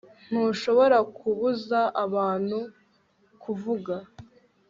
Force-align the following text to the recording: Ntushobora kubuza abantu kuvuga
Ntushobora 0.29 0.97
kubuza 1.17 1.79
abantu 2.03 2.59
kuvuga 3.43 3.93